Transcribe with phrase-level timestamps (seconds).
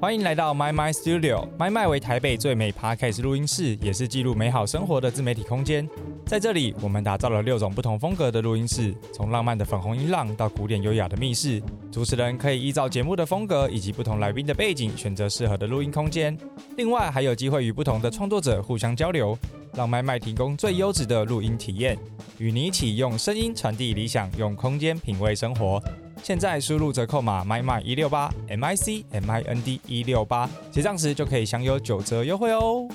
[0.00, 1.48] 欢迎来到 My My Studio。
[1.58, 5.88] My My 为台北最美 Podcast 录音室，也是记录美好生活的自媒体空间。
[6.24, 11.60] 在这里，我们打造了六种不同风格的录音室，从浪漫的粉红音浪到古典优雅的密室。
[11.90, 16.38] 主持人可以依照节目的风格以及不同来宾的背景，选择适合的录音空间。
[16.76, 19.36] 另外，还有机会与不同的创作者互相交流，
[19.74, 21.98] 让 My My 提供最优质的录音体验，
[22.38, 25.82] 与你一起用声音传递理想，用空间品味生活。
[26.22, 32.88] 现在输入折扣码 my my 一六八 m i c m i n d 一六八，结账时就可以享有九折优惠哦。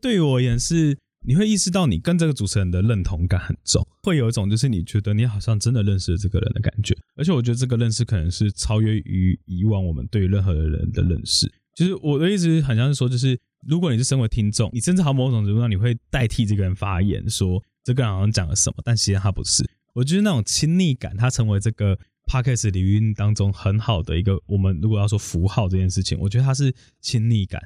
[0.00, 11.50] 对于我而言是，你会意识到你跟这个主持人的认同感很重，会有一种就是你觉得你好像真的认识了这个人的感觉，而且我觉得这个认识可能是超越于以往我们对任何人的认识。
[11.74, 19.64] 就是我的意思，很像是说，就是如果你是身为听众，你甚至好某种程度上你会代替这个人发言，说这个人好像讲了什么，但其实他不是。
[20.00, 24.40] 我觉得那种亲昵感，它成为这个 podcast 领域当中很好的一个。
[24.46, 27.60] 我们如果要说符号这件事情，我觉得它是亲昵感。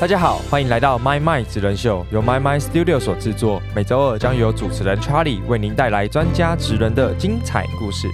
[0.00, 3.60] 大家好，欢迎来到 My My 职人秀，由 My My Studio 所制作。
[3.74, 8.06] 每周二将由主持人 Charlie 为您带来专家职人的精彩故事。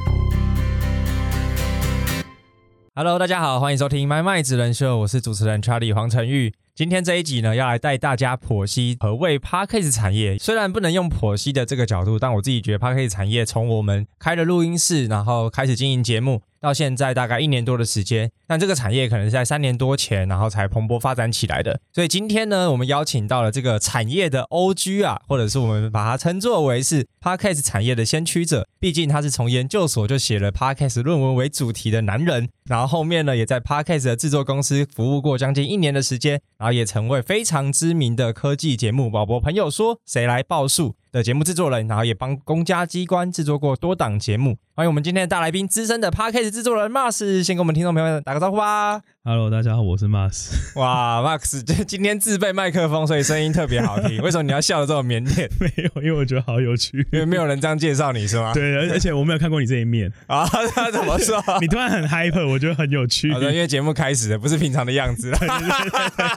[2.95, 6.55] Hello，大家好，欢迎收听 My My 职人秀，我是主持人 Charlie 黄晨玉。
[6.75, 10.39] 今天这一集呢，要来带大家剖析何谓 Podcast 产业。
[10.39, 16.41] 虽然不能用剖析的这个角度，但我自己觉得 Podcast 产业从我们开了录音室，然后开始经营节目。
[16.63, 21.81] 到现在大概一年多的时间，但这个产业可能是在三年多前，然后才蓬勃发展起来的。
[21.93, 28.67] 所以今天呢，我们邀请到了这个产业的 OG 啊，或者是我们把它称作为是 Podcast 产业的先驱者。
[28.79, 44.57] 毕竟他是从研究所就写了 Podcast 论文为主题的男人，然后后面呢，也在 Podcast 的制作公司服务过将近一年的时间，然后也成为非常知名的科技节目《宝宝朋友说谁来报数》的节目制作人，然后也帮公家机关制作过多档节目。
[44.75, 49.03] 欢迎我们今天的大来宾，资深的 p a r k a s 制作人 Mars，先跟我们听众朋友们打个招呼吧。
[49.25, 50.51] Hello，大家好，我是 Mars。
[50.75, 54.19] 哇，Max 今今天自备麦克风，所以声音特别好听。
[54.21, 55.49] 为什么你要笑的这么腼腆？
[55.61, 57.07] 没有，因为我觉得好有趣。
[57.13, 58.53] 因为没有人这样介绍你是吗？
[58.53, 60.45] 对，而且我没有看过你这一面 啊。
[60.75, 61.41] 他怎么说？
[61.61, 63.33] 你突然很 hyper，我觉得很有趣。
[63.33, 65.31] 好的，因为节目开始的不是平常的样子，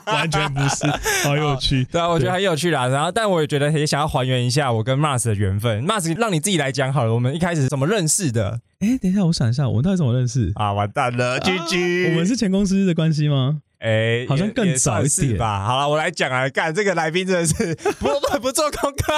[0.05, 0.85] 完全不是，
[1.23, 1.83] 好有趣。
[1.85, 2.85] 对啊，我觉得很有趣啦。
[2.85, 5.83] 然后，但我也觉得也想要还原一下我跟 Mars 的缘分。
[5.87, 7.11] Mars，让你自己来讲好了。
[7.15, 8.59] 我们一开始怎么认识的？
[8.85, 10.71] 哎，等一下，我想一下，我们到底怎么认识啊？
[10.71, 13.61] 完蛋了，G G，我们是前公司的关系吗？
[13.79, 15.65] 哎，好像更早一点吧。
[15.65, 19.13] 好了，我来讲啊，干这个来宾真的是不不 不做功课。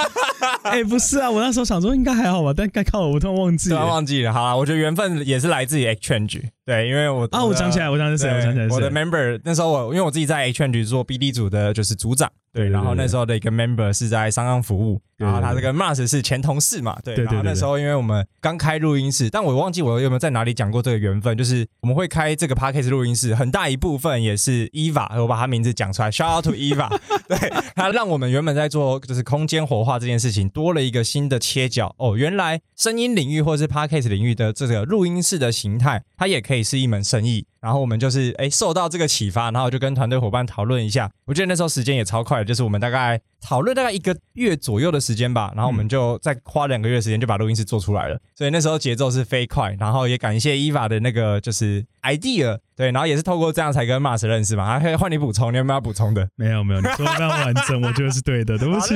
[0.62, 4.32] 哎，不是啊，我那时候想说应该还好吧，但该靠我突然忘记了，忘记了。
[4.32, 6.44] 好了，我觉得缘分也是来自于 Exchange。
[6.68, 8.36] 对，因为我啊，我想起来，我想起来？
[8.36, 12.30] 我想起来，我的 member 那时候我因为我自己在 Exchange 做 BD 组的，就是组长。
[12.52, 17.14] 对，然后那时候的一个 member 是在商岸服务，然后他这个 Mars 是前同事嘛，对。
[17.14, 26.88] 然后那时候因为我们刚开录音室，但我忘记我有没有在哪里讲过这个缘分，就是我们会开这个 Podcast 录音室，很大一部分也是 Eva，我把他名字讲出来，Shout out to Eva，
[27.28, 27.38] 对
[27.76, 37.46] 他让我们原本在做就是空间活化这件事情多了一个新的切角哦，原来声音领域或者是 Podcast 领域的这个录音室的形态，它也可以也是一门生意。
[37.68, 41.10] 然后我们就是哎受到这个启发，然后就跟团队伙伴讨论一下。
[41.26, 48.18] 我觉得那时候时间也超快，就是我们大概讨论大概一个月左右的时间吧，然后我们就再花两个月时间就把录音室做出来了。
[48.34, 54.66] 所以那时候节奏是飞快，然后也感谢伊娃的那个就是 idea，对，然后也是透过这样才跟 Mars 认识嘛。
[54.66, 56.26] 还可以换你补充，你有没有补充的？
[56.36, 58.94] 没有没有，你说的非常完整，我觉得是对的，对不起。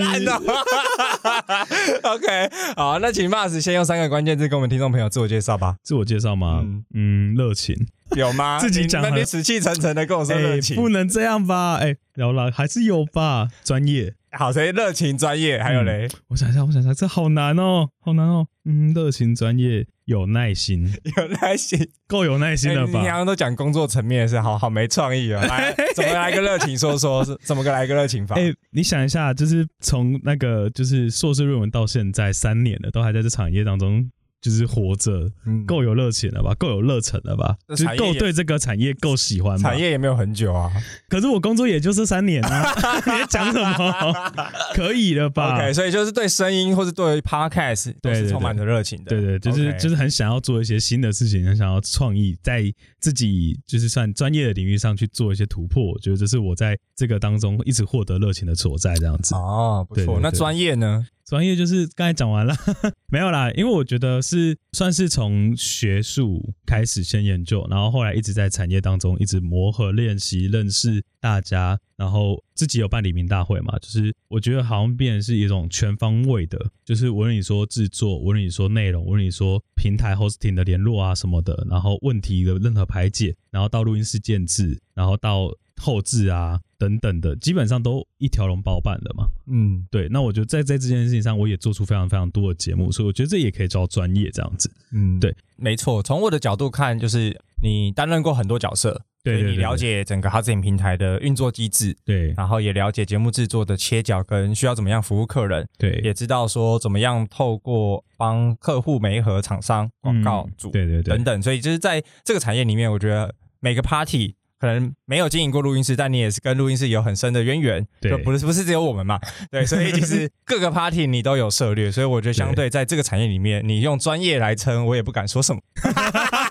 [2.03, 5.77] OK， 好，那请 Mars 先用三个关键字跟我们听众朋友自我介绍吧。
[5.82, 6.65] 自我介绍吗？
[6.94, 7.77] 嗯，热情。
[8.17, 8.59] 有吗？
[8.59, 11.77] 自己讲，那你死气沉沉的跟我说热情，不能这样吧？
[11.77, 13.49] 哎，有了，还是有吧？
[13.65, 15.62] 专业，好，谁热情专业？
[15.62, 16.09] 还有嘞？
[16.28, 18.47] 我想一下，我想一下，这好难哦，好难哦。
[18.65, 23.00] 嗯，热情专业，有耐心， 有耐心，够有耐心了吧？
[23.00, 25.43] 你刚刚都讲工作层面是，好好没创意啊。
[25.49, 26.79] 来，怎么来个热情？
[26.79, 28.37] 说说，怎么个来个热情法？
[28.37, 34.09] 哎，你想一下，就是从那个就是硕士论文到现在三年了，都还在这产业当中。
[34.43, 35.31] 就是活着，
[35.67, 36.53] 够有热情了吧？
[36.57, 37.56] 够有热忱了吧？
[37.69, 39.56] 就是够对这个产业够喜欢。
[39.56, 40.69] 产业也没有很久啊，
[41.09, 42.75] 可是我工作也就是三年啊。
[43.06, 44.33] 你在讲什么？
[44.75, 49.11] 可以了吧？OK，所以就是对声音或者对 Podcast 都是充满着热情的。
[49.11, 52.65] 对对，就是就是很想要做一些新的事情，很想要创意，在
[52.99, 55.93] 自己就是算专业的领域上去做一些突破。
[55.93, 59.37] 我觉得这是我在这个当中一直获得热情的所在，这样子。
[59.37, 60.19] 哦，不错。
[60.21, 61.06] 那专业呢？
[61.32, 62.55] 专业就是刚才讲完了，
[63.08, 86.61] 没有啦，因为我觉得是算是从学术开始先研究，然后后来一直在产业当中一直磨合练习认识大家，然后自己有办黎明大会嘛，就是我觉得好像变成是一种全方位的，就是无论你说制作，无论你说内容，无论你说平台 hosting 的联络啊什么的，然后问题的任何排解，然后到录音室建制，然后到后置啊。
[86.82, 89.29] 等等的，基本上都一条龙包办的嘛。
[89.46, 90.08] 嗯，对。
[90.11, 94.69] 那我觉得在在这件事情上，我也做出非常非常多的节目，所以我觉得这也可以叫专业这样子。
[94.90, 96.02] 嗯，对，没错。
[96.02, 111.40] 从我的角度看，就是你担任过很多角色，对你了解整个 h o u s i n g 平台的运作机制，对，然后也了解节目制作的切角跟需要怎么样服务客人，对，也知道说怎么样透过帮客户媒合厂商、广告主，对对对，等等。
[111.40, 114.35] 所以就是在这个产业里面，我觉得每个 party。
[114.62, 119.19] 可能没有经营过录音室，但你也是跟录音室有很深的渊源，对不是不是只有我们嘛？
[119.50, 125.61] 对，所以其实 各个 party 你都有涉略，所以我觉得相对在这个产业里面，你用专业来称，我也不敢说什么。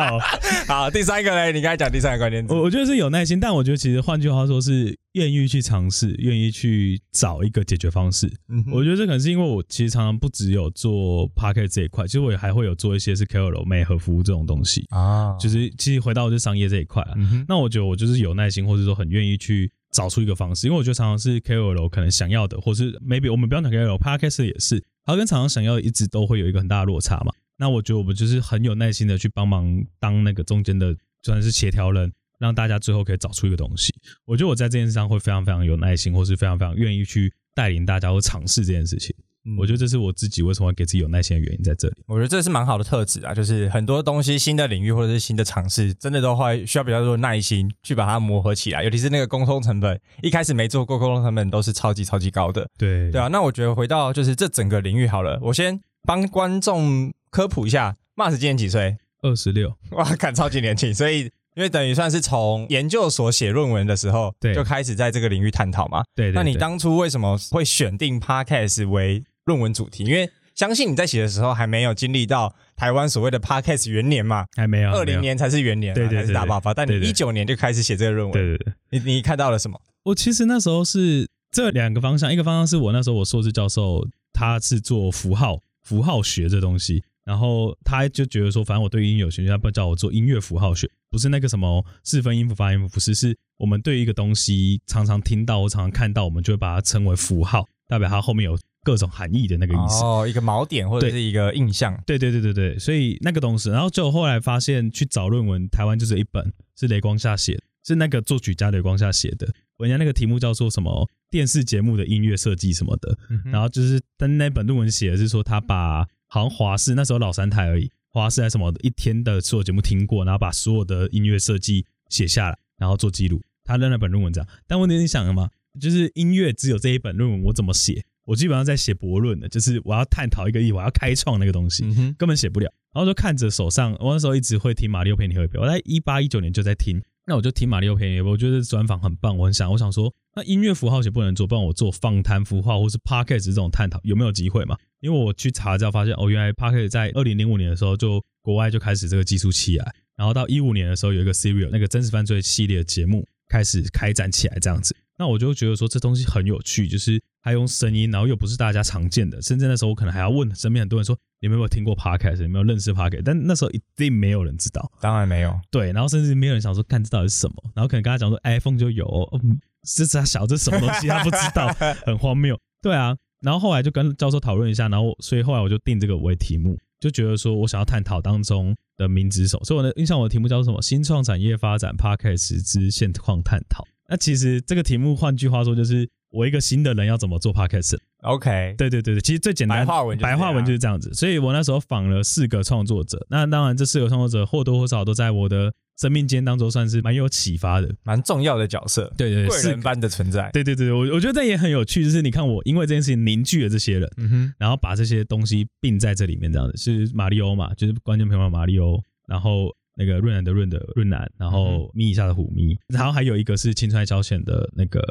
[0.00, 0.18] 好，
[0.66, 8.30] 好，第三个嘞，你刚才讲第三个关键词，我我觉得是有耐心，但我觉得其实换句话说是愿意去尝试，愿意去找一个解决方式。
[8.72, 15.36] 我觉得这可能是因为我其实常常不只有做 p a r k e t 这一块，其实我也还会有做一些是 KOL 美和服务这种东西啊。
[15.38, 17.14] 就是其实回到就商业这一块啊，
[17.46, 27.32] 那我觉得我就是有耐心，或者说很愿意去找出一个方式，因为我觉得常常是 KOL 可能想要的，或是 maybe 我们不要讲 KOL p a r k e t 也是，它跟常常想要一直都会有一个很大的落差嘛。
[27.60, 33.92] 那我觉得我们就是很有耐心的去帮忙当那个中间的，算是协调人，让大家最后可以找出一个东西。
[34.24, 39.14] 我觉得我在这件事上会非常非常有耐心，或是非常非常愿意去带领大家或尝试这件事情。
[39.58, 41.94] 我觉得这是我自己为什么会给自己有耐心的原因在这里。
[42.06, 48.84] 我觉得这是蛮好的特质啊，就是很多东西新的领域或者是新的尝试，真的都会需要比较多耐心去把它磨合起来。
[48.84, 52.66] 尤其是那个沟通成本，一开始没做过沟通成本都是超级超级高的。
[52.78, 57.12] 对对啊，那我觉得回到就是这整个领域好了，我先帮观众。
[57.30, 58.96] 科普一下，Mars 今年几岁？
[59.22, 59.72] 二十六。
[59.92, 60.92] 哇，看超级年轻。
[60.92, 61.20] 所以，
[61.54, 66.02] 因为等于算是从研究所写论文的时候，对，就开始在这个领域探讨嘛。
[66.16, 66.32] 对。
[66.32, 70.02] 那你当初为什么会选定 Podcast 为论文主题？
[70.02, 74.90] 因为相信你在写的时候还没有经历到台湾所谓的 Podcast 元年嘛，还没有。
[74.90, 76.74] 二零年才是元年，对对，才是大爆发。
[76.74, 78.74] 但你一九年就开始写这个论文，对对对。
[78.90, 79.80] 你你看到了什么？
[80.02, 87.02] 我其实那时候是这两个方向，一个方向是我那时候我硕士教授，他是做符号符号学这东西。
[87.22, 100.02] 然后他就觉得说，反正我对音乐有兴趣，他不叫我做音乐符号学，不是那个什么四分音符、发音符，不是，是我们对一个东西常常听到、常常看到，我们就会把它称为符号，代表它后面有各种含义的那个意思。
[100.02, 101.96] 哦，一个锚点或者是一个印象。
[102.04, 109.46] 对对对对对，所以那个东西，然后就后来发现去找论文，台湾就是一本是雷光下写，是那个作曲家雷光下写的，
[109.80, 116.06] 人家那个题目叫做什么电视节目的音乐设计什么的，然后就是但那本论文写的是说他把。
[116.32, 123.42] 好像华视那时候老三台而已，华视还什么一天的所有节目听过，然后把所有的音乐设计写下来，然后做记录。
[123.64, 125.50] 他的那本论文这样，但问题你想了吗？
[125.80, 128.04] 就是音乐只有这一本论文，我怎么写？
[128.26, 131.82] 我基本上在写博论的，就是我要探讨一个意，我要开创那个东西，
[132.16, 132.72] 根本写不了。
[132.92, 137.02] 然后就看着手上，我那时候一直会听马里奥陪你喝一杯，我在一八一九年就在听。
[137.30, 144.76] 那我就听马里奥陪你，我觉得专访很棒，我很想，我想说，那音乐符号写不能做，不然我做访谈符号或是 podcast 这种探讨有没有机会嘛？
[144.98, 161.16] 因为我去查之后发现，哦，原来 podcast 在二零零五年的时候就国外就开始这个技术起来，然后到一五年的时候有一个 serial 那个真实犯罪系列节目开始开展起来这样子，那我就觉得说这东西很有趣，就是它用声音，然后又不是大家常见的，甚至那时候我可能还要问身边很多人说。
[161.42, 162.42] 你们有没有听过 podcast？
[162.42, 163.22] 有没有认识 podcast？
[163.24, 165.58] 但那时候一定没有人知道，当然没有。
[165.70, 167.56] 对，然后甚至没有人想说，看这到底是什么？
[167.74, 169.06] 然后可能跟他讲说，iPhone 就有，
[169.42, 171.08] 嗯这他小这什么东西？
[171.08, 171.68] 他不知道，
[172.04, 172.60] 很荒谬。
[172.82, 180.82] 对啊，然后后来就跟教授讨论一下，然后所以后来我就定这个为题目，就觉得说我想要探讨当中的名之手，所以我的印象我的题目叫做什么？
[180.82, 183.82] 新创产业发展 podcast 之现况探讨。
[184.10, 186.06] 那其实这个题目换句话说就是。
[186.30, 191.12] 我一个新的人要怎么做 podcast？OK，对对对对，其实最简单白话文白话文就是这样子。
[191.12, 200.50] 所以我那时候访了四个创作者，那当然这四个创作者或多或少都在我的生命间当中算是蛮有启发的，蛮重要的角色，对对，贵人般的存在。
[200.52, 209.74] 对对对，我我觉得这也很有趣，就是你看我因为这件事情凝聚了这些人，嗯哼，然后把这些东西并在这里面，这样子是马里欧嘛，就是关键朋友马里欧，然后。
[209.96, 215.02] 那个润南的润的润南，然后咪一下的虎咪，然后还有一个是青川消遣的那个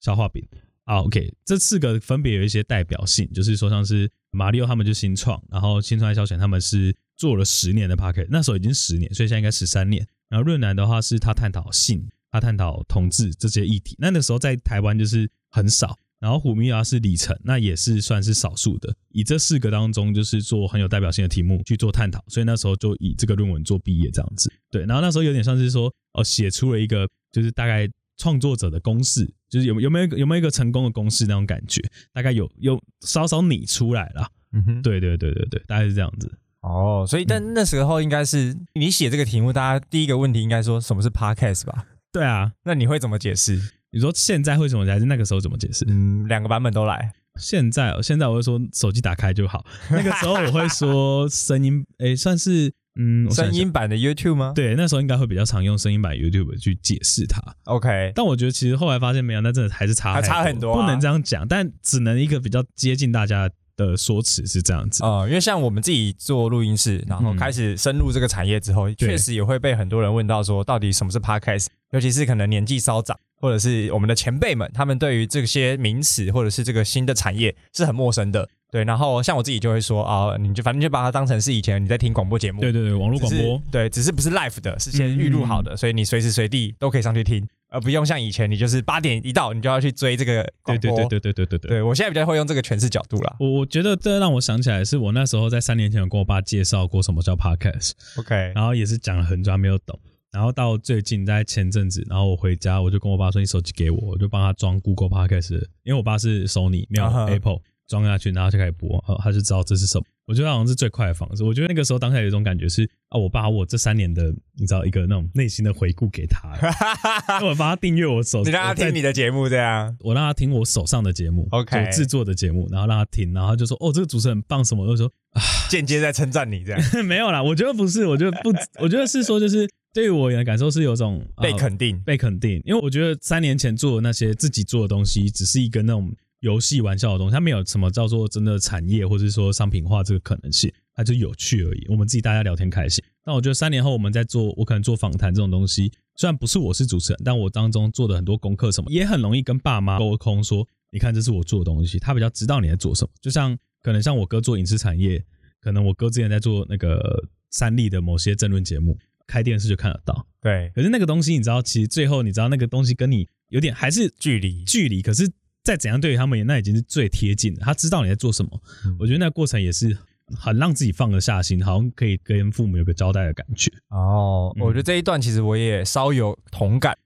[0.00, 0.46] 消化饼
[0.86, 1.02] 啊。
[1.02, 10.06] OK，这四个分别有一些代表性，就是说像是马里奥他们就新创，然后青川消遣他们是做了十年的 p a r k e t 那时候已经十年，所以现在应该十三年。
[10.28, 18.92] 然后润南的话是他探讨性，他探讨同志这些议题，那那时候在台湾就是很少，然后虎咪啊是里程，那也是算是少数的。
[19.10, 24.52] 以这四个当中，就是做很有代表性的题目去做探讨，所以那时候就以这个论文做毕业这样子。
[24.68, 34.28] 对，然后那时候有点像是说，哦，写出了一个就是大概创作者的公式，就是有有没有有没有一个成功的公式那种感觉，大概有有稍稍拟出来了。
[34.52, 36.32] 嗯哼，对对对对对，大概是这样子。
[36.60, 41.86] 哦，所以但那时候应该是你写这个题目，大家第一个问题应该说什么是 podcast 吧？
[42.12, 43.60] 对啊，那你会怎么解释？
[43.92, 45.84] 你说现在会怎么还是那个时候怎么解释？
[45.88, 47.12] 嗯，两个版本都来。
[47.38, 49.64] 现在，哦现在我会说手机打开就好。
[49.90, 54.52] 那个时候我会说声音，哎，算是嗯，声音版的 YouTube 吗？
[54.54, 57.40] 对，那时候应该会比较常用声音版 YouTube 去解释它。
[57.64, 61.46] OK，但我觉得其实后来发现没有，那真的还是差，还差很多，不能这样讲。
[61.46, 63.50] 但只能一个比较接近大家。
[63.76, 71.66] 的说辞是这样子啊，因为像我们自己做录音室，然后开始深入这个产业之后，确实也会被很多人问到说，到底什么是 podcast？
[71.90, 78.48] 尤其是可能年纪稍长，或者是我们的前辈们，他们对于这些名词或者是这个新的产业是很陌生的。
[78.76, 87.48] 对，然后像我自己就会说啊，你就反正就把它当成是以前你在听广播节目，对对对，网络广播，对，只是不是 live 的，是先预录好的，所以你随时随地都可以上去听。
[87.68, 90.96] 而不用像以前，你就是八点一到，你就要去追这个广播。
[90.96, 91.68] 对对对对对对对。
[91.70, 93.36] 对我现在比较会用这个诠释角度啦。
[93.40, 97.92] 我我觉得这让我想起来，是我那时候在三年前有跟我爸介绍过什么叫 podcast。
[98.18, 98.52] OK。
[98.54, 99.98] 然后也是讲了很久，没有懂。
[100.32, 107.58] 然后到最近在前阵子，然后我回家，我就跟我爸说：“你手机给我，我就帮他装 Google Podcast。”因为我爸是 Sony，没有 Apple。
[107.88, 110.04] 装下去，然后就开始播，哦，他就知道这是什么。
[110.26, 111.44] 我觉得好像是最快的方式。
[111.44, 116.50] 我觉得那个时候当下有一种感觉是啊，我把我这三年的，你知道一个那种内心的回顾给他，
[117.46, 125.40] 我帮他订阅我手，你让他听你的节目这样，我让他听我手上的节目，OK，制作的节目，然后让他听，然后就说哦，这个主持人棒什么，就说啊，
[125.70, 128.52] 间接在称赞你这样， 没有啦，我觉得不是，我觉得不，
[128.82, 136.12] 我觉得是说就是对于我的感受是有种被肯定，被肯定，因为我觉得三年前做的那些自己做的东西，只是一个那种。
[136.46, 141.84] 游戏玩笑的东西，它没有什么叫做真的产业，或者是说商品化这个可能性，它就有趣而已。
[141.88, 143.04] 我们自己大家聊天开心。
[143.24, 153.10] 那我觉得三年后我们在做，我可能做访谈这种东西，虽然不是我是主持人，但我当中做的很多功课什么，也很容易跟爸妈沟通说，你看这是我做的东西，他比较知道你在做什么。
[153.20, 155.20] 就像可能像我哥做影视产业，
[155.60, 160.24] 可能我哥之前在做那个三立的某些争论节目，开电视就看得到。
[160.40, 165.28] 对，可是那个东西你知道，其实最后你知道那个东西跟你有点还是距离距离，可是。
[165.66, 167.60] 再怎样对于他们，那已经是最贴近的。
[167.60, 168.62] 他知道你在做什么，
[169.00, 169.98] 我觉得那过程也是
[170.38, 173.68] 很让自己放得下心，好像可以跟父母有个交代的感觉。
[173.88, 176.96] 哦，我觉得这一段其实我也稍有同感，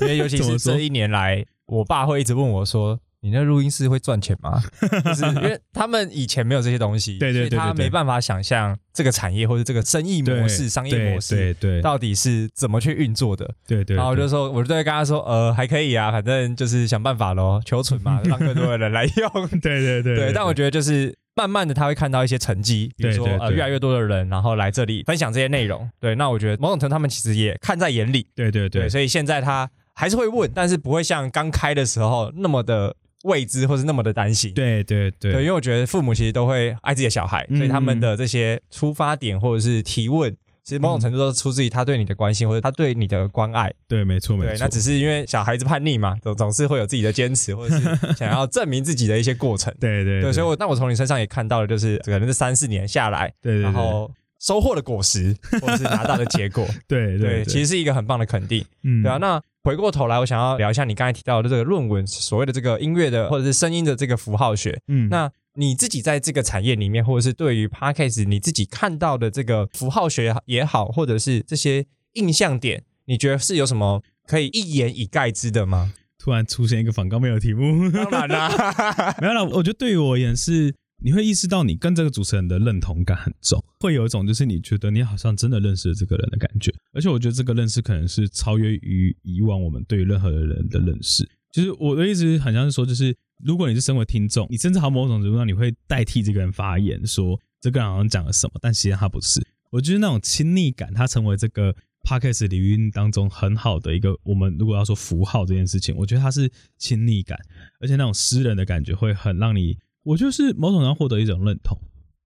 [0.00, 2.98] 因为尤其是 这一年来，我爸会一直问我说。
[3.20, 4.62] 你那录音室会赚钱吗？
[5.04, 13.52] 就是因为他们以前没有这些东西，对对对，他没办法想象这个产业或者这个生意模式、商业模式，对对，到底是怎么去运作的。
[13.66, 19.48] 对对，然后我就说，我就对跟他说，呃，还可以啊，反正就是想办法咯，求存嘛， 让更多的人来用。
[19.60, 20.32] 对对对，对。
[20.32, 25.90] 但我觉得就是慢慢的他会看到一些成绩，比如说呃越来越多的人然后来这里分享这些内容。
[25.98, 28.28] 对，那我觉得某种程度他们其实也看在眼里。
[28.36, 32.94] 对对对，所以现在他还是会问，但是不会像刚开的时候那么的。
[33.24, 40.30] 未知或是那么的担心，对对对，因为我觉得父母其实都会爱自己的小孩，所以他们的这些出发点或者是提问，
[40.62, 43.72] 其实某种程度都是出自于他对你的关心或者他对你的关爱。
[43.88, 44.56] 对，没错没错。
[44.60, 49.74] 那只是因为小孩子叛逆嘛，总总是会有自己的坚持，或者是想要证明自己的一些过程。
[49.80, 54.08] 对对对，所以我那我从你身上也看到了，就是可能这三四年下来，对，然后
[54.38, 58.64] 收获的果实或者是拿到的结果， 对对，其实是一个很棒的肯定。
[58.84, 59.42] 嗯，对啊，那。
[59.68, 64.80] 回过头来，我想要聊一下你刚才提到的这个论文，所谓的这个音乐的或者是声音的这个符号学。
[64.88, 71.84] 嗯，那你自己在这个产业里面，或者是对于 podcast 你自己看到的这个符号学也好，或者是这些
[72.14, 75.92] 印象点，你觉得是有什么可以一言以概之的吗？
[76.18, 78.48] 突然出现一个反高没有题目，当然啦，
[79.20, 79.44] 没有啦。
[79.44, 80.74] 我觉得对于我而言是。
[81.00, 91.28] 你会意识到你跟这个主持人的认同感很重， 会有一种就是你觉得你好像真的认识了这个人的感觉，而且我觉得这个认识可能是超越于以往我们对任何人的认识。
[91.52, 99.40] 就是我的意思很像是说，就是如果你是身为听众，你甚至好某种程度上你会代替这个人发言，说这个人好像讲了什么，但其实他不是。
[99.70, 107.38] 我觉得那种亲昵感，它成为这个 podcast 领域当中很好的一个，我们如果要说符号这件事情，我觉得它是亲昵感，
[107.80, 109.78] 而且那种私人的感觉会很让你。
[110.08, 111.76] 我就是某种上获得一种认同，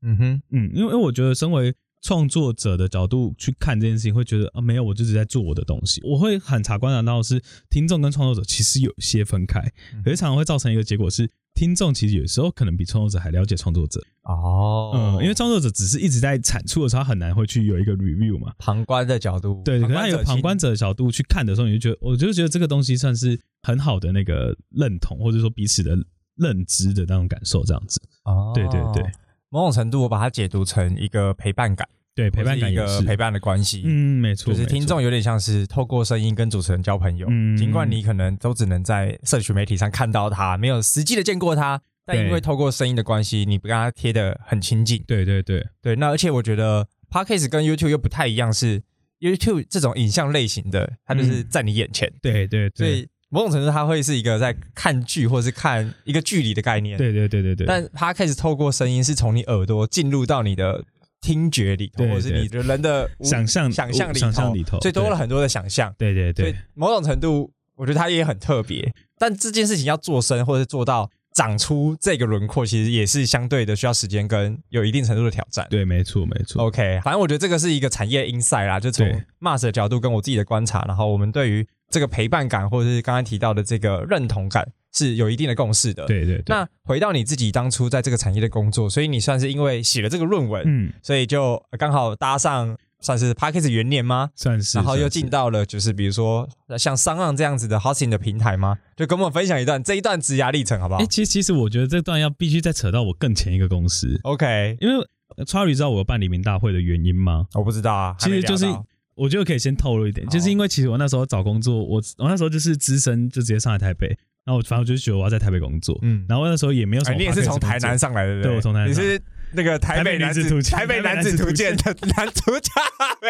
[0.02, 6.00] 嗯哼，嗯，因为因为我觉得身为创作者的角度去看这件事情，会觉得啊，没有，我就是在做我的东西。
[6.04, 9.60] 我会很察观察到是听众跟创作者其实有些分开，
[10.04, 25.98] 可是常常会造成一个结果是，听众其实有时候可能比创作者还了解创作者哦，嗯，因为创作者只是一直在产出的时候，他很难会去有一个 review 嘛，旁观的角度，对，可能有旁观者的角度去看的时候，你就觉得，我就觉得这个东西算是很好的那个认同，或者说彼此的。
[26.36, 28.00] 认知的那种感受，这样子。
[28.24, 29.02] 哦，对对对，
[29.48, 33.82] 某种程度我把它解读成一个陪伴感，对陪伴感一个陪伴的关系。
[33.84, 41.80] 嗯，没错，就是听众有点像是透过声音跟主持人交朋友，尽管你可能都只能在社群媒体上看到他，没有实际的见过他。
[42.04, 45.00] 但因为透过声音的关系，你不跟他贴的很亲近。
[45.06, 48.82] 对对对对，那而且我觉得 podcast 跟 YouTube 又不太一样，是
[49.20, 52.12] YouTube 这种影像类型的，它就是在你眼前。
[52.20, 56.98] 对对对，所以某种程度它会是一个在看剧或者是看一个距离的概念。
[56.98, 57.66] 对对对对对。
[57.66, 60.84] 但 podcast 透过声音是从你耳朵进入到你的
[61.22, 64.12] 听觉里头，或者是你的人的想象想象
[64.52, 65.94] 里头，所以多了很多的想象。
[65.96, 66.54] 对对对。
[66.74, 68.92] 某种程度，我觉得它也很特别。
[69.18, 71.10] 但这件事情要做深，或者是做到。
[71.32, 75.66] 长出这个轮廓，其实也是相对的需要时间跟有一定程度的挑战。
[75.70, 76.64] 对，没错，没错。
[76.64, 79.06] OK，反正我觉得这个是一个产业 inside 啦，就从
[79.40, 86.06] Mars 的角度跟我自己的观察，然后我们对于这个陪伴感，或者是刚刚提到的这个认同感，是有一定的共识的。
[86.06, 86.42] 对对。
[86.46, 92.76] 那回到你自己当初在这个产业的工作，所以你算是因为写了这个论文，嗯，所以就刚好搭上。
[93.02, 94.30] 算是 p a c k a g e 元年吗？
[94.34, 98.78] 算是，然后又进到了就是比如说像商浪这样子的 hosting 的平台吗？
[98.96, 101.00] 就跟我们分享一段这一段职涯历程好不好？
[101.02, 104.18] 哎，其实其实我觉得这段要必须再扯到我更前一个公司。
[104.22, 105.06] OK，因为
[105.44, 107.46] Charlie 知道我有办黎明大会的原因吗？
[107.54, 108.14] 我不知道啊。
[108.18, 108.66] 其实就是
[109.14, 114.06] 我觉得可以先透露一点，就是因为其实我那时候找工作，我我那时候就是资深，就直接上来台北，
[114.44, 117.16] 然后我反正我就是觉得我要在台北工作，嗯，然后那时候也没有什么。
[117.16, 118.88] 你也是从台南上来的，对，我从台南。
[118.88, 119.20] 你是？
[119.54, 122.70] 那个台北男子图台北男子图鉴的男主角，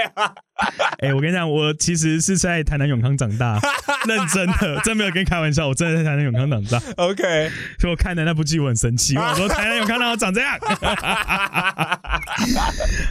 [1.01, 3.61] 哎，我跟你讲，我其实是在台南永康长大，
[4.07, 6.81] 认真的，真没有跟你开玩笑，我真的在台南永康长大。
[6.97, 10.57] OK，所以我看的那部剧我很生气，我说台南永康让我长这样？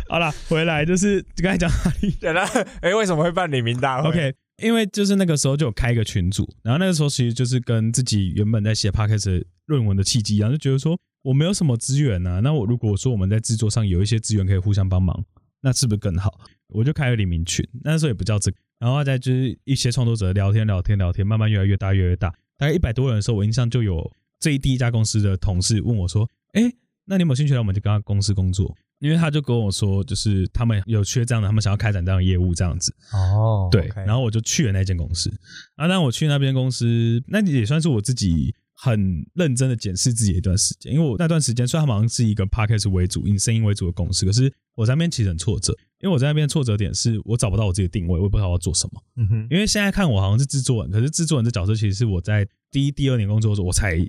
[0.07, 2.11] 好了，回来就是刚才讲哪里？
[2.19, 2.47] 对了，
[2.81, 10.97] 哎，为什么会办李明大会？OK，因为就是那个时候就有开一个群组，然后那个时候其实就是跟自己原本在写 p o d c a s 论文的契机一样，就觉得说。
[11.23, 15.23] 我没有什么资源呐，那我如果说我们在制作上有一些资源可以互相帮忙，
[15.61, 16.39] 那是不是更好？
[16.69, 26.73] 我就开了黎明群，那时候也不叫这个，然后再就是一些创作者聊天聊天聊天，慢慢越来越大越来越大，大概一百多人的时候，我印象就有这一第一家公司的同事问我说：“哎，
[27.05, 32.95] 那你有没有兴趣来我们就跟他公司工作？”因为他就跟我说，就是他们有缺这样的，他们想要开展这样的业务这样子。
[33.13, 35.27] 哦，对，然后我就去了那间公司。
[35.75, 38.55] 啊，但我去那边公司，那也算是我自己。
[38.83, 49.03] 很认真的检视自己一段时间，因为我那段时间虽然好像是一个 podcast 为主、以声音为主的公司，可是我在那边其实很挫折，因为我在那边挫折点是我找不到我自己的定位，我也不知道要做什么。
[49.17, 53.99] 嗯哼，因为现在看我好像是制作人，可是制作人这角色其实是我在第一、第二年工作的时候我才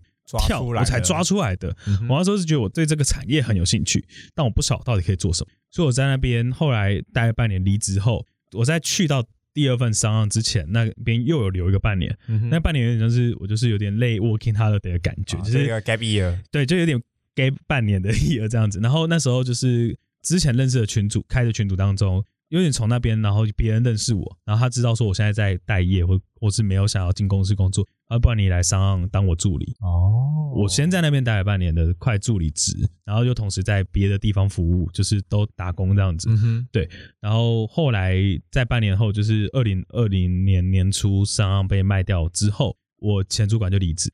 [0.47, 1.69] 跳，我才抓出来的。
[2.09, 4.03] 我那时候是觉得我对这个产业很有兴趣，
[4.35, 9.23] 但我不晓得到底可以做什么，所以我在那边后来待了半年，离职后，我再去到。
[9.55, 12.17] 第二份商案之前，那边又有留一个半年，
[12.51, 17.01] 那半年有点像是我就是有点累 working hard 的感觉，就是一个 gap year，对，就有点
[17.35, 18.81] gap 半年的 year 这样子。
[18.81, 22.25] 然后那时候就是之前认识的群主开的群组当中。
[22.53, 30.53] 有点从那边，然后别人认识我，然后他知道说我现在在待业，或或是没有想要进公司工作，啊，不然你来商岸当我助理哦。
[30.55, 36.29] 我先在那边待了半年的快助理职，然后又同时在别的地方服务，就是都打工这样子。
[36.71, 36.87] 对，
[37.21, 38.15] 然后后来
[38.51, 44.13] 在半年后，就是二零二零年年初商岸被卖掉之后，我前主管就离职，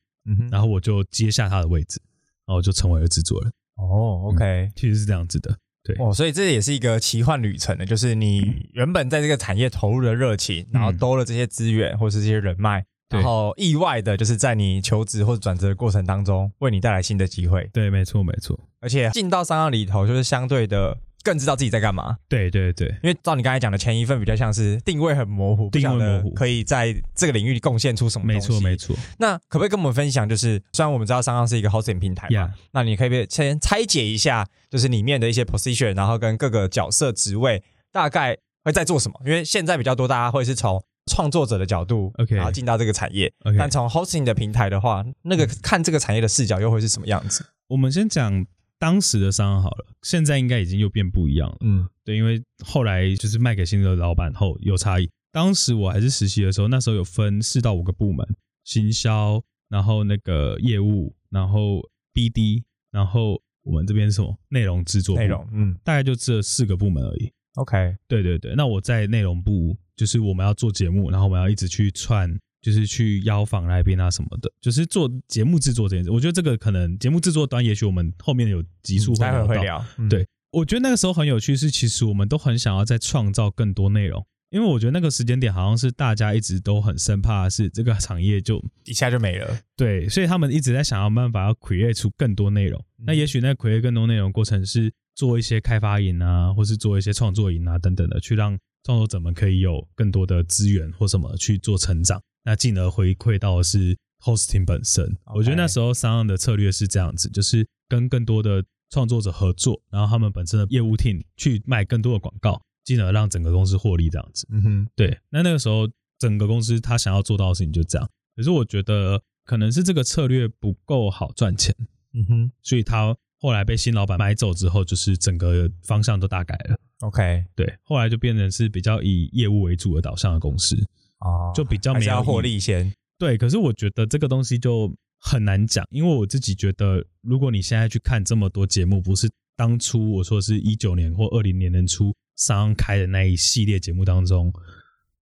[0.48, 2.01] 然后我就接下他的位置，
[2.46, 3.53] 然后就成为了制作人。
[3.74, 5.59] 哦，OK，其实是这样子的。
[5.98, 17.68] 哦，所以这也是一个奇幻旅程的，就是你原本在这个产业投入的热情，然后多了这些资源或是这些人脉，然后意外的就是在你求职或者转职的过程当中，为你带来新的机会。
[17.72, 18.59] 对，没错，没错。
[18.81, 20.98] 而且进到商道里头，就是相对的。
[21.23, 22.17] 更知道自己在干嘛。
[22.29, 28.97] 对对对，因为照你刚才讲的前一份比较像是定位很模糊，定位模糊，可以在这个领域里贡献出什么没错没错。
[29.19, 30.29] 那可不可以跟我们分享？
[30.29, 39.21] 就是虽然我们知道商商是一个 hosting 平台嘛，那你可以先拆解一下，就是里面的一些 position，然后跟各个角色职位大概会在做什么？
[39.25, 43.33] 因为现在比较多，大家会是从创作者的角度，OK，然后进到这个产业。
[43.59, 47.45] 但从 hosting 的平台的话，那个看这个产业的视角又会是什么样子？
[47.69, 48.47] 我们先讲。
[48.79, 51.57] 当时的商好了，现在应该已经又变不一样了。
[51.61, 55.11] 嗯，对，因为后来就是卖给新的老板后有差异。
[55.33, 58.27] 当时我还是实习的时候，那时候有分四到五个部门：
[58.64, 61.81] 行销，然后那个业务，然后
[62.14, 65.17] BD，然后我们这边什么内容制作。
[65.17, 67.33] 内容，嗯，大概就这四个部门而已。
[67.55, 68.55] OK，对对对。
[68.55, 72.38] 那我在内容部，就是我们要做节目，然后我们要一直去串。
[72.61, 76.11] 就是去邀访来宾啊什么的，就是做节目制作这件事。
[76.11, 79.27] 我觉得这个可能节目制作端，也许我们后面有集数会
[79.61, 79.85] 聊到。
[80.09, 92.83] 对，我觉得那个时候很有趣，是其实我们都很想要再创造更多内容，因为我觉得那个时间点好像是大家一直都很生怕是这个产业就 一下就没了，对，所以他们一直在想要办法要 create 出更多内容。
[93.05, 105.15] 那也许那 create 更多内容过程是做一些开发营啊，或是做一些创作营啊等等的，去让创作者们可以有更多的资源或什么去做成长，那进而回馈到是 hosting 本身。
[105.35, 112.61] 我觉得那时候三样的策略是这样子，就是跟更多的创作者合作，然后他们本身的业务 team 去卖更多的广告。
[112.85, 115.19] 进而让整个公司获利这样子，嗯哼，对。
[115.29, 115.87] 那那个时候，
[116.19, 118.09] 整个公司他想要做到的事情就这样。
[118.35, 121.77] 可是我觉得可能是这个策略不够好赚钱，
[122.15, 122.51] 嗯哼。
[122.63, 126.81] 所以他后来被新老板买走之后，就是整个方向都大改了。
[127.01, 127.77] OK，对。
[127.83, 130.75] 后来就变成是比较以业务为主的导向的公司，
[131.21, 132.93] 哦，就比较没有获利先。
[133.19, 142.15] 对，可是我觉得这个东西就很难讲，因为我自己觉得，如果你现在去看这么多节目，不是当初我说是一九年或二零年年初。
[142.39, 144.53] 商开的那一系列节目当中，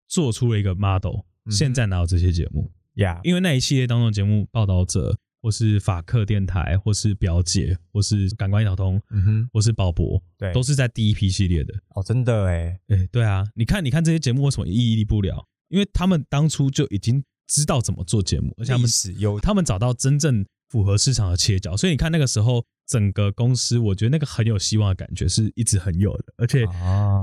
[0.06, 1.20] 做出了一个 model。
[1.48, 3.18] 现在哪有这些节目呀？
[3.24, 11.72] 因为那一系列当中节目，报道者或是法克电台，或是表姐，或是感官一条通，嗯哼，或是宝博，对，都是在第一批系列的。
[11.94, 15.42] 哦，真的哎，哎，对啊，你看，你看这些节目为什么屹立不了？
[15.76, 22.64] 因为他们当初就已经知道怎么做节目，而且他们有他们找到真正符合市场的切角，所以你看那个时候。
[22.88, 26.64] 整个公司，我觉得那个很有希望的感觉是一直很有的，而且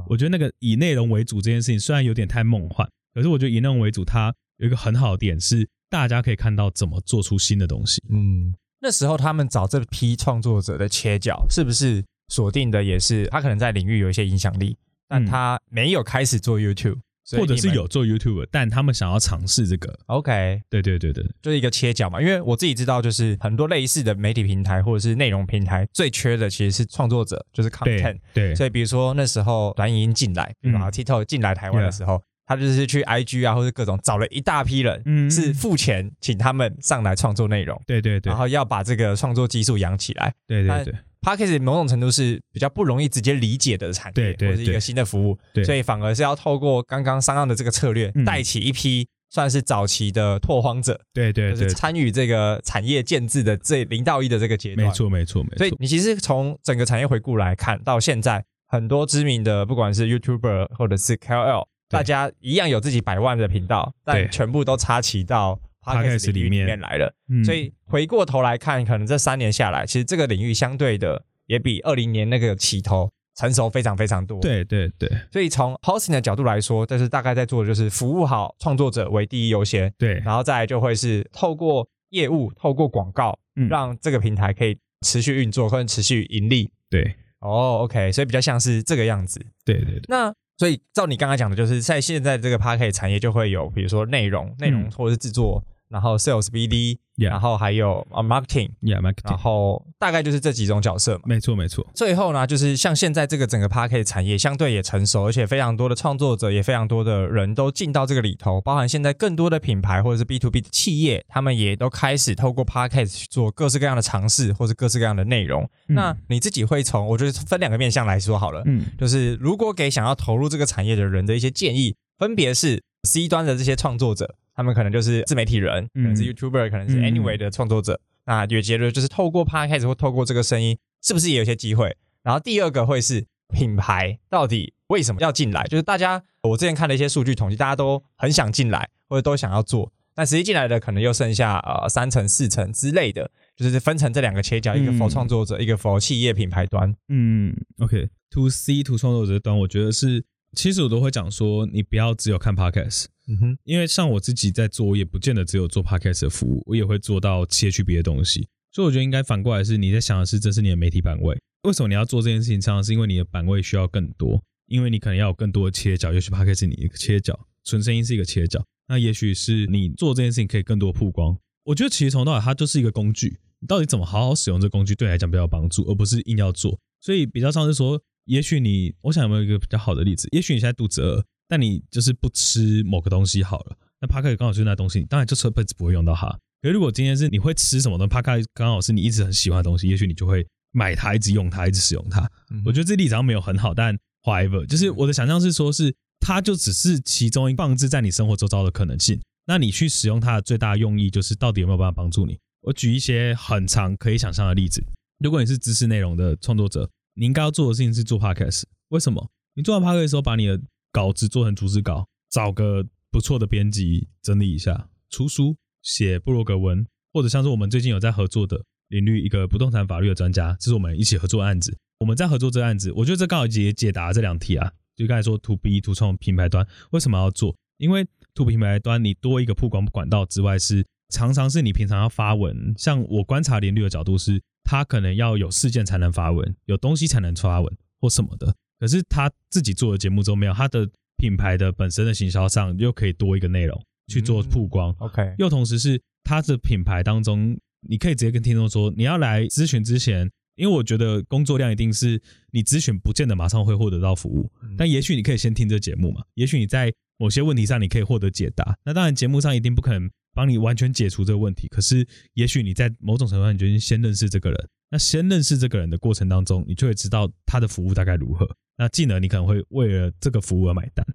[0.10, 8.04] 我觉得那个以内容为主这件事情虽然有点太梦幻，可是我觉得以内容为主，它有一个很好的点是大家可以看到怎么做出新的东西。
[8.10, 14.76] 嗯，那时候他们找这批创作者的切角，是不是锁定的也是他可能在领域有一些影响力，
[15.08, 17.00] 但他没有开始做 YouTube。
[17.40, 19.98] 或者是有做 YouTube，但他们想要尝试这个。
[20.08, 22.22] OK，对对对对，就是一个切角嘛。
[22.22, 28.18] 因为我自己知道，就是很多类似的媒体平台或者是内容平台，最缺的其实是创作者，就是 content。
[28.34, 37.82] 对，所以比如说那时候蓝莹进来，然后 TikTok 进来台湾的时候，他就是去 IG 啊，或者各种找了一大批人，是付钱请他们上来创作内容。
[37.86, 40.34] 对对对，然后要把这个创作技术养起来。
[40.48, 40.94] 对对对。
[41.24, 54.88] Podcast 某种程度是比较不容易直接理解的产业，或者是一个新的服务，所以反而是要透过刚刚商岸的这个策略，带起一批算是早期的拓荒者，对对对，参与这个产业建制的这零到一的这个阶段。
[54.88, 55.58] 没错没错没错。
[55.60, 65.60] 所以你其实从整个产业回顾来看，到现在很多知名的不管是 YouTuber 或者是 KOL，大家一样有自己百万的频道，但全部都插旗到。
[65.84, 74.40] Podcast 里面来了，所以回过头来看，可能这三年下来，其实这个领域相对的也比二零年那个起头成熟非常非常多。
[74.40, 79.94] 对对对，所以从 hosting 的角度来说，但是大概在做的就是服务好创作者为第一优先。
[79.98, 83.38] 对，然后再来就会是透过业务、透过广告，
[83.70, 86.72] 让这个平台可以持续运作或者持续盈利。
[86.90, 89.44] 对，哦，OK，所以比较像是这个样子。
[89.66, 95.64] 对对对，那所以照你刚刚讲的，就是在现在这个 p a r k e 产业就会有，比如说内容、内容或者是制作。
[95.94, 101.22] 然后 sales BD，然后还有啊 marketing，yeah，marketing，然后大概就是这几种角色嘛。
[101.26, 101.86] 没错没错。
[101.94, 113.04] 最后呢，就是像现在这个整个 p a r k e t 产业相对也成熟，而且非常多的创作者，也非常多的人都进到这个里头，包含现在更多的品牌或者是 B to B 的企业，他们也都开始透过 p a r k
[113.04, 115.70] e t 去做各式各样的尝试，或者各式各样的内容。
[115.86, 124.36] 那你自己会从我觉得分两个面向来说好了，嗯，就是如果给想要投入这个产业的人的一些建议，分别是 C 端的这些创作者。
[124.56, 128.00] 他们可能就是自媒体人，可能是 YouTuber，可能是 Anyway 的创作者。
[128.26, 131.98] 那有结论就是透过 Podcast 或透过这个声音，是不是也有些机会？
[132.22, 135.64] 然后第二个会是品牌到底为什么要进来？
[135.64, 146.96] 就是大家我之前看了一些数据统计，大家都很想进来或者都想要做，但实际进来的可能又剩下呃三成四成之类的，就是分成这两个切角，一个 for 创作者，一个 for 企业品牌端。
[147.10, 150.24] 嗯，OK，To C To 创作者端，我觉得是。
[150.56, 158.48] 其实我都会讲说，你不要只有看 podcast，嗯哼，因为像我自己在做，也不见得只有做 podcast 的服务，我也会做到切去别的东西。
[158.72, 161.38] 所以我觉得应该反过来是，你在想的是，这是你的媒体版位。
[161.64, 162.60] 为什么你要做这件事情？
[162.60, 166.14] 常常是因为你的版位需要更多，因为你可能要有更多的切角。
[166.14, 171.38] 也许 podcast 是你一个切角，纯声音是一个切角，那也许是你做这件事情可以更多曝光。
[171.66, 176.80] 我觉得其实从到尾它就是一个工具，你到底怎么好好使用这个工具，对你来讲比较有帮助，而不是硬要做。
[177.00, 178.02] 所以比较像是说。
[178.26, 180.28] 也许你，我想有没有一个比较好的例子？
[180.32, 183.78] 也许你现在肚子饿，但你就是不吃某个东西好了。
[184.00, 186.28] 那帕克刚好就是那东西，当然就这辈子不会用到它。
[186.62, 192.30] 可是如果今天是你会吃什么东西，帕克刚好是你一直很喜欢的东西，也许你就会买它，一直用它，一直使用它。
[192.66, 199.20] 我觉得这例子好像没有很好，但 however，就是我的想象是说，是它就只是其中一放置在你生活周遭的可能性。
[199.48, 202.40] 那你去使用它的最大用意，就是到底有没有办法帮助你？
[202.62, 204.82] 我举一些很长可以想象的例子。
[205.20, 206.90] 如果你是知识内容的创作者。
[207.16, 209.30] 你应该要做的事情是做 podcast，为什么？
[209.54, 210.60] 你做完 podcast 的时候，把你的
[210.92, 221.78] 稿子做成逐字稿，找个不错的编辑整理一下，出书写布洛格文，或者像是我们最近有在合作的领域一个不动产法律的专家，这是我们一起合作案子。
[222.00, 224.72] 我们在合作这个案子，我觉得这刚好也解答这两题啊。
[224.96, 227.56] 就刚才说，to B to 创品牌端为什么要做？
[227.78, 232.74] 因为 to 品牌端你多一个曝光管道之外，是常常是你平常要发文。
[232.78, 238.54] 像我观察林律的角度是，他可能要有事件才能发文，有东西才能发文或什么的。
[238.80, 244.94] 可是他自己做的节目中没有，他的品牌的本身的行销上又可以多一个内容去做曝光。
[245.00, 250.30] OK，又同时是他的品牌当中，你可以直接跟听众说，你要来咨询之前。
[250.56, 252.22] 因为我觉得工作量一定是
[252.52, 256.94] 你咨询不见得马上会获得到服务，但也许你可以先听这节目嘛，也许你在
[257.24, 258.78] 某些问题上你可以获得解答。
[258.84, 268.46] 那当然节目上一定不可能帮你完全解除这个问题，可是也许你在某种程度上你就先认识这个人，那先认识这个人的过程当中，你就会知道他的服务大概如何。
[268.76, 271.06] 那进而你可能会为了这个服务而买单。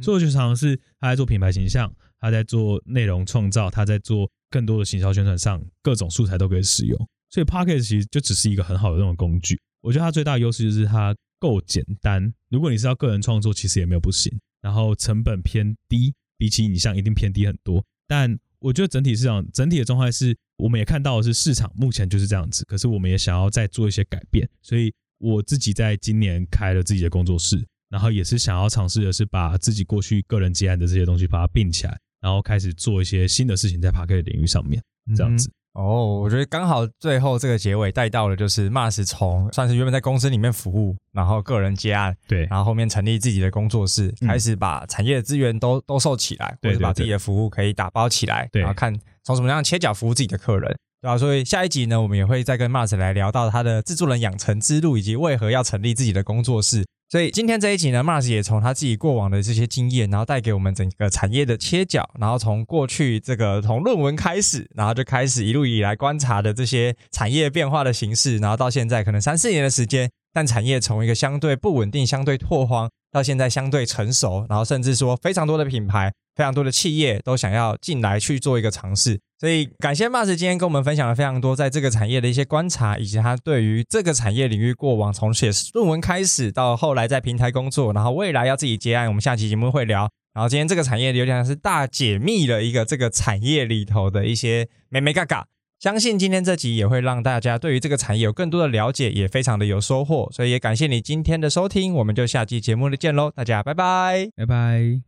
[0.00, 6.96] 所以我就常常是他在做品牌形象，他在做内容创造，他在做更多的行销宣传上，各种素材都可以使用。
[7.28, 9.60] 所以 p o c k e t 其实就只是一个很好的那种工具。
[9.82, 12.32] 我觉得它最大的优势就是它够简单。
[12.48, 14.32] 如果你是要个人创作，其实也没有不行。
[14.60, 17.84] 然后成本偏低，比起影像一定偏低很多。
[18.06, 22.64] 但我觉得整体市场整体的状态是，我们也看到的是市场目前就是这样子。
[22.64, 24.48] 可是我们也想要再做一些改变。
[24.62, 34.82] 所以我自己在今年开了自己的工作室，然后也是想要尝试的是把自己过去个人接案的这些东西把它并起来，然后开始做一些新的事情在 p c k e 领域上面，
[35.16, 35.50] 这样子。
[35.78, 51.16] 哦，我觉得刚好最后这个结尾带到了，就是 Mars 从算是原本在公司里面服务，然后个人接案，对，然后后面成立自己的工作室，开始把产业的资源都都收起来，或者把自己的服务可以打包起来，对然后看从什么样切角服务自己的客人，对啊？
[51.16, 56.84] 所以下一集呢，我们也会再跟 Mars 来聊到他的制作人养成之路，以及为何要成立自己的工作室。
[57.10, 76.12] 所以今天这一集呢，Mars 也从他自己过往的这些经验，然后带给我们整个产业的切角，然后从过去这个从论文开始，然后就开始一路以来观察的这些产业变化的形式，然后到现在可能三四年的时间，但产业从一个相对不稳定、相对拓荒，到现在相对成熟，然后甚至说非常多的品牌。
[76.38, 90.08] 非常多的企业都想要进来去做一个尝试，所以感谢 Mas 今天跟我们分享了非常多在这个产业的一些观察，以及他对于这个产业领域过往从写论文开始到后来在平台工作，然后未来要自己接案，我们下期节目会聊。
[90.32, 95.44] 然后今天这个产业有点像是大解密了一个这个产业里头的一些美美嘎嘎，
[95.80, 100.30] 相信今天这集也会让大家对于这个产业有更多的了解，也非常的有收获。
[100.30, 105.07] 所以也感谢你今天的收听，我们就下期节目里见喽，大家拜拜，拜拜。